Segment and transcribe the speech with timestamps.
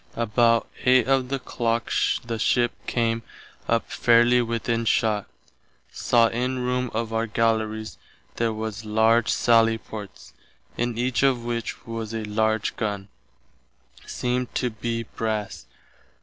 [0.15, 1.91] About 8 of the clock
[2.25, 3.21] the ship came
[3.67, 5.27] up fairely within shott.
[5.91, 7.97] Saw in room of our Gallerys
[8.37, 10.33] there was large sally ports,
[10.75, 13.09] in each of which was a large gunn,
[14.03, 15.67] seemed to be brass.